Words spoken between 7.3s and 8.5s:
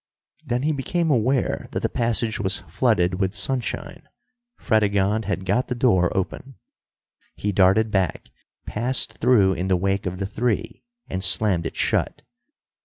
He darted back,